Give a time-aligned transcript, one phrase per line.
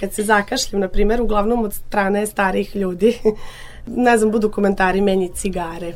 [0.00, 3.18] Kad se zakašljam, na primjer, uglavnom od strane starih ljudi,
[3.86, 5.92] ne znam, budu komentari meni cigare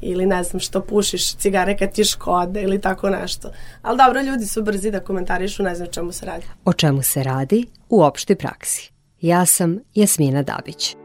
[0.00, 3.50] ili ne znam što pušiš cigare kad ti škode ili tako nešto.
[3.82, 6.46] Ali dobro, ljudi su brzi da komentarišu, ne znam čemu se radi.
[6.64, 8.92] O čemu se radi u opštoj praksi.
[9.20, 10.96] Ja sam Jasmina Dabić.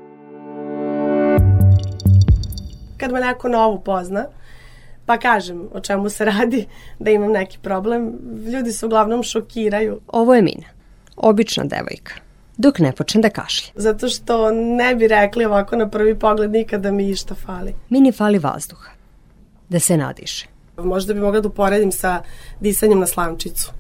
[2.98, 4.26] Kad me neko novo pozna,
[5.05, 6.66] pa kažem o čemu se radi,
[7.00, 8.20] da imam neki problem,
[8.54, 10.00] ljudi se uglavnom šokiraju.
[10.08, 10.68] Ovo je Mina,
[11.16, 12.14] obična devojka,
[12.61, 13.71] dok ne počne da kašlje.
[13.75, 17.74] Zato što ne bi rekli ovako na prvi pogled nikada mi išta fali.
[17.89, 18.89] Mini fali vazduha,
[19.70, 20.47] da se nadiše.
[20.78, 22.21] Možda bi mogla da uporedim sa
[22.60, 23.71] disanjem na slamčicu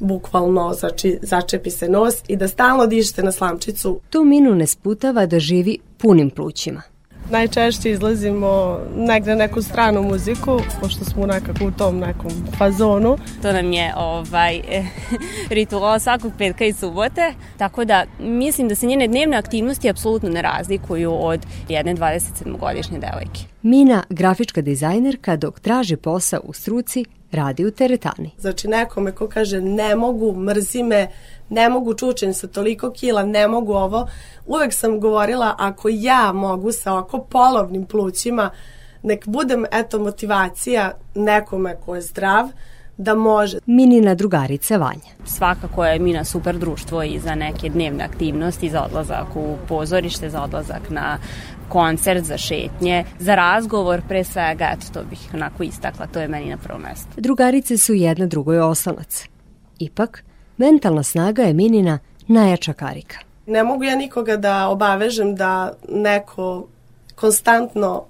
[0.00, 4.00] bukvalno znači, začepi se nos i da stalno dišete na slamčicu.
[4.10, 6.82] Tu Minu ne sputava da živi punim plućima
[7.30, 13.18] najčešće izlazimo negde neku stranu muziku, pošto smo nekako u tom nekom fazonu.
[13.42, 14.60] To nam je ovaj,
[15.50, 20.42] ritual svakog petka i subote, tako da mislim da se njene dnevne aktivnosti apsolutno ne
[20.42, 23.40] razlikuju od jedne 27-godišnje devojke.
[23.62, 28.30] Mina, grafička dizajnerka, dok traži posao u struci, radi u teretani.
[28.38, 31.08] Znači nekome ko kaže ne mogu, mrzi me,
[31.50, 34.08] ne mogu čučen sa toliko kila, ne mogu ovo.
[34.46, 38.50] Uvek sam govorila ako ja mogu sa oko polovnim plućima,
[39.02, 42.48] nek budem eto motivacija nekome ko je zdrav,
[42.98, 43.58] da može.
[43.66, 45.12] Minina drugarica Vanja.
[45.24, 50.42] Svakako je Mina super društvo i za neke dnevne aktivnosti, za odlazak u pozorište, za
[50.42, 51.18] odlazak na
[51.68, 56.50] koncert, za šetnje, za razgovor, pre svega, eto, to bih onako istakla, to je meni
[56.50, 57.08] na prvo mesto.
[57.16, 59.24] Drugarice su jedna drugoj oslonac.
[59.78, 60.24] Ipak,
[60.58, 63.18] mentalna snaga je Minina najjača karika.
[63.46, 66.66] Ne mogu ja nikoga da obavežem da neko
[67.14, 68.04] konstantno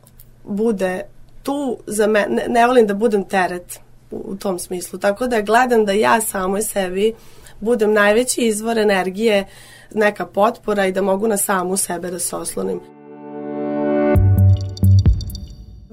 [0.44, 1.02] bude
[1.42, 3.78] tu za me, ne, ne volim da budem teret
[4.10, 4.98] u, u tom smislu.
[4.98, 7.14] Tako da gledam da ja samoj sebi
[7.60, 9.46] budem najveći izvor energije,
[9.94, 12.80] neka potpora i da mogu na samu sebe da se oslonim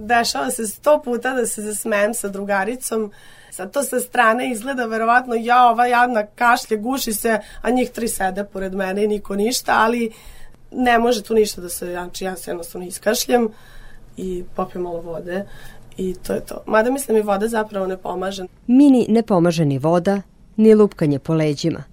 [0.06, 3.12] dešava se sto puta da se zasmejem sa drugaricom,
[3.52, 8.08] sad to sa strane izgleda verovatno ja ova jadna kašlje, guši se, a njih tri
[8.08, 10.12] sede pored mene i niko ništa, ali
[10.72, 13.50] ne može tu ništa da se, znači ja se jednostavno iskašljem
[14.18, 15.46] i popijem malo vode
[15.98, 16.64] i to je to.
[16.66, 18.46] Mada mislim i voda zapravo ne pomaže.
[18.68, 20.22] Mini ne pomaže ni voda,
[20.56, 21.84] ni lupkanje po leđima.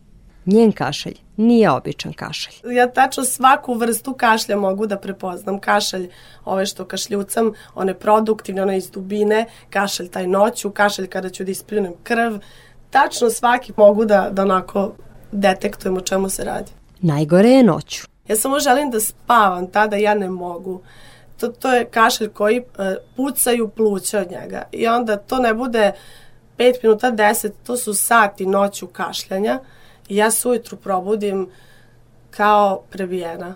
[0.46, 2.74] Njen kašalj nije običan kašalj.
[2.74, 5.58] Ja tačno svaku vrstu kašlja mogu da prepoznam.
[5.58, 6.08] Kašalj,
[6.44, 11.50] ove što kašljucam, one produktivne, one iz dubine, kašalj taj noću, kašalj kada ću da
[11.50, 12.36] ispljunem krv.
[12.90, 14.92] Tačno svaki mogu da, da onako
[15.32, 16.72] detektujem o čemu se radi.
[17.00, 18.06] Najgore je noću.
[18.28, 20.80] Ja samo želim da spavam, tada ja ne mogu.
[21.40, 22.64] To, to je kašalj koji uh,
[23.16, 24.62] pucaju pluća od njega.
[24.72, 25.92] I onda to ne bude
[26.58, 29.60] 5 minuta, 10, to su sati noću kašljanja.
[30.12, 31.46] I ja se ujutru probudim
[32.30, 33.54] kao prebijena.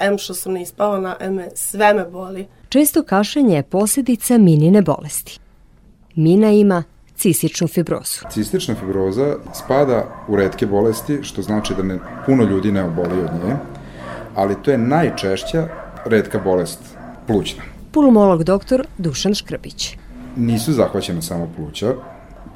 [0.00, 2.46] Em što sam neispavana, em me, sve me boli.
[2.68, 5.38] Često kašanje je posljedica minine bolesti.
[6.14, 6.82] Mina ima
[7.16, 8.20] cističnu fibrozu.
[8.30, 13.30] Cistična fibroza spada u redke bolesti, što znači da ne, puno ljudi ne oboli od
[13.44, 13.56] nje,
[14.34, 15.68] ali to je najčešća
[16.04, 16.80] redka bolest
[17.26, 17.62] plućna.
[17.92, 19.96] Pulmolog doktor Dušan Škrbić.
[20.36, 21.94] Nisu zahvaćena samo pluća,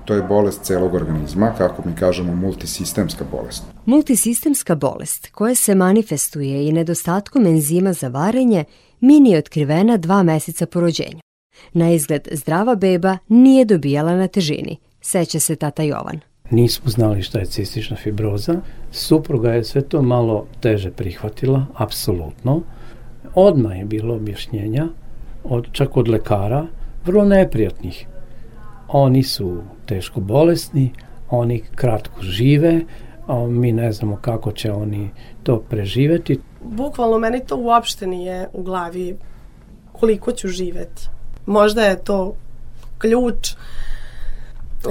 [0.04, 3.64] to je bolest celog organizma, kako mi kažemo multisistemska bolest.
[3.86, 8.64] Multisistemska bolest, koja se manifestuje i nedostatkom enzima za varenje,
[9.00, 11.20] mini je otkrivena dva meseca po rođenju.
[11.72, 16.20] Na izgled zdrava beba nije dobijala na težini, seća se tata Jovan.
[16.50, 18.54] Nismo znali šta je cistična fibroza.
[18.90, 22.60] Supruga je sve to malo teže prihvatila, apsolutno.
[23.34, 24.88] Odma je bilo objašnjenja,
[25.44, 26.66] od, čak od lekara,
[27.04, 28.06] vrlo neprijatnih.
[28.88, 30.92] Oni su teško bolesni,
[31.30, 32.80] oni kratko žive,
[33.26, 35.10] a mi ne znamo kako će oni
[35.42, 36.40] to preživeti.
[36.62, 39.16] Bukvalno meni to uopšte nije u glavi
[39.92, 41.08] koliko ću živeti.
[41.46, 42.34] Možda je to
[42.98, 43.54] ključ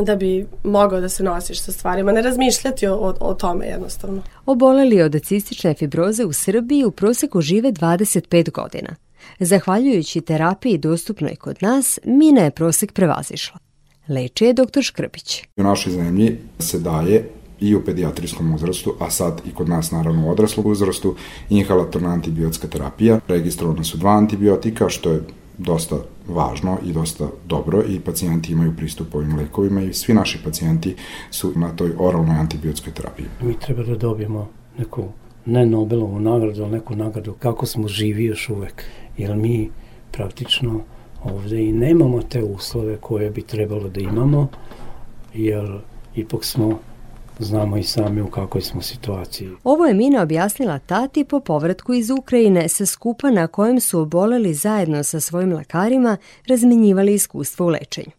[0.01, 4.21] da bi mogao da se nosiš sa stvarima, ne razmišljati o, o, o tome jednostavno.
[4.45, 8.95] Oboleli od cistične fibroze u Srbiji u proseku žive 25 godina.
[9.39, 13.72] Zahvaljujući terapiji dostupnoj kod nas, Mina je prosek prevazišla.
[14.07, 14.81] Leči je dr.
[14.81, 15.43] Škrbić.
[15.57, 17.29] U našoj zemlji se daje
[17.59, 21.15] i u pedijatrijskom uzrastu, a sad i kod nas naravno u odraslog uzrastu,
[21.49, 23.19] inhalatorna antibiotska terapija.
[23.27, 25.21] Registrovane su dva antibiotika, što je
[25.57, 25.95] dosta
[26.27, 30.95] važno i dosta dobro i pacijenti imaju pristup ovim lekovima i svi naši pacijenti
[31.31, 33.25] su na toj oralnoj antibiotskoj terapiji.
[33.41, 35.03] Mi treba da dobijemo neku
[35.45, 38.83] ne Nobelovu nagradu, ali neku nagradu kako smo živi još uvek.
[39.17, 39.69] Jer mi
[40.11, 40.81] praktično
[41.23, 44.47] ovde i nemamo te uslove koje bi trebalo da imamo,
[45.33, 45.79] jer
[46.15, 46.79] ipak smo
[47.39, 49.49] Znamo i sami u kakvoj smo situaciji.
[49.63, 54.53] Ovo je Mina objasnila tati po povratku iz Ukrajine sa skupa na kojem su oboleli
[54.53, 56.17] zajedno sa svojim lekarima
[56.47, 58.11] razmenjivali iskustvo u lečenju.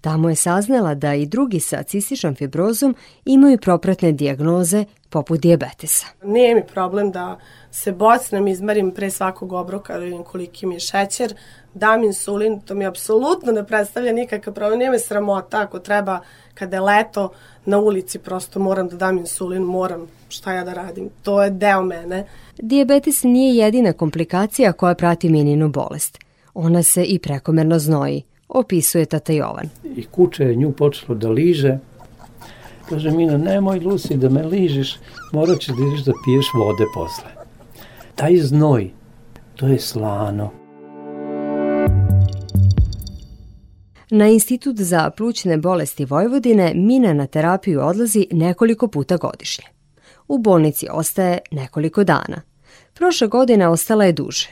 [0.00, 2.94] Tamo je saznala da i drugi sa cističnom fibrozom
[3.24, 6.06] imaju propratne dijagnoze poput dijabetesa.
[6.24, 7.38] Nije mi problem da
[7.70, 11.34] se bocnem, izmerim pre svakog obroka, da vidim koliki mi je šećer,
[11.74, 16.20] dam insulin, to mi apsolutno ne predstavlja nikakav problem, nije me sramota ako treba
[16.54, 17.32] kada je leto
[17.64, 21.82] na ulici prosto moram da dam insulin, moram šta ja da radim, to je deo
[21.82, 22.26] mene.
[22.58, 26.18] Dijabetes nije jedina komplikacija koja prati mininu bolest.
[26.54, 29.68] Ona se i prekomerno znoji, opisuje tata Jovan.
[29.96, 31.78] I kuće je nju počelo da liže.
[32.92, 34.98] Kaže Mina, nemoj Lusi da me ližeš,
[35.32, 37.30] morat ćeš da ideš da piješ vode posle.
[38.14, 38.90] Taj znoj,
[39.56, 40.50] to je slano.
[44.10, 49.64] Na Institut za plućne bolesti Vojvodine Mina na terapiju odlazi nekoliko puta godišnje.
[50.28, 52.42] U bolnici ostaje nekoliko dana.
[52.94, 54.48] Prošle godine ostala je duže.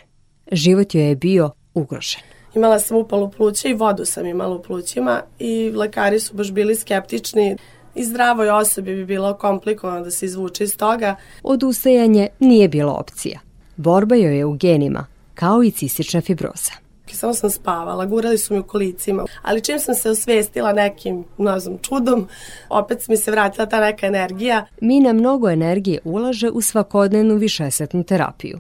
[0.53, 2.21] Život joj je bio ugrožen.
[2.55, 6.75] Imala sam upalu pluća i vodu sam imala u plućima i lekari su baš bili
[6.75, 7.57] skeptični
[7.95, 11.17] i zdravoj osobi bi bilo komplikovano da se izvuče iz toga.
[11.43, 13.41] Odustajanje nije bilo opcija.
[13.77, 16.73] Borba joj je u genima, kao i cistična fibroza.
[17.13, 19.25] Samo sam spavala, gurali su mi u kolicima.
[19.43, 22.29] Ali čim sam se osvestila nekim, ne znam, čudom,
[22.69, 24.67] opet mi se vratila ta neka energija.
[24.81, 28.59] Mina mnogo energije ulaže u svakodnevnu višesetnu terapiju.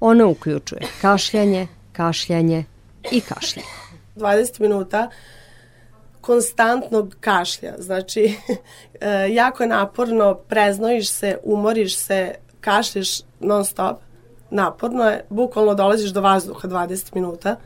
[0.00, 2.64] Ona uključuje kašljanje, kašljanje
[3.12, 3.68] i kašljanje.
[4.16, 5.10] 20 minuta
[6.20, 7.74] konstantnog kašlja.
[7.78, 8.34] Znači,
[9.40, 13.96] jako je naporno, preznojiš se, umoriš se, kašlješ non stop.
[14.50, 17.56] Naporno je, bukvalno dolaziš do vazduha 20 minuta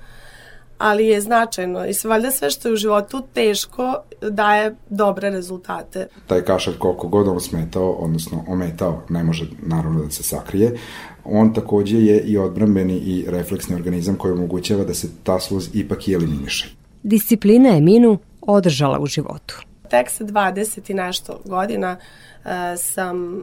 [0.79, 3.95] ali je značajno i sve, valjda sve što je u životu teško
[4.31, 6.07] daje dobre rezultate.
[6.27, 10.79] Taj kašalj koliko god on smetao, odnosno ometao, ne može naravno da se sakrije,
[11.25, 16.09] on takođe je i odbrambeni i refleksni organizam koji omogućava da se ta sluz ipak
[16.09, 16.75] i eliminiše.
[17.03, 19.61] Disciplina je Minu održala u životu.
[19.89, 23.43] Tek sa 20 i nešto godina uh, sam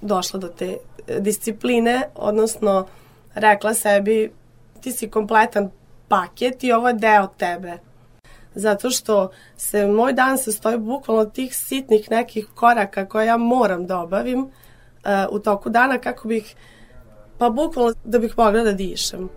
[0.00, 0.76] došla do te
[1.18, 2.86] discipline, odnosno
[3.34, 4.32] rekla sebi
[4.80, 5.70] ti si kompletan
[6.08, 7.78] paket i ovo je deo tebe.
[8.54, 13.86] Zato što se moj dan sastoji bukvalno od tih sitnih nekih koraka koje ja moram
[13.86, 14.50] da obavim uh,
[15.30, 16.54] u toku dana kako bih,
[17.38, 19.28] pa bukvalno da bih mogla da dišem.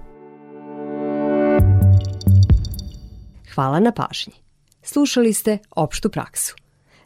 [3.55, 4.33] Hvala na pažnji.
[4.83, 6.55] Slušali ste opštu praksu.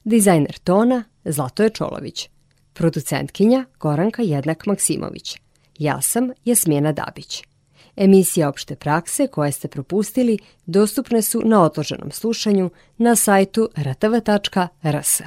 [0.03, 2.29] Dizajner tona Zlatoje Čolović.
[2.73, 5.37] Producentkinja Goranka Jednak Maksimović.
[5.77, 7.43] Ja sam Jasmina Dabić.
[7.95, 15.21] Emisije opšte prakse koje ste propustili dostupne su na odloženom slušanju na sajtu rtv.rs.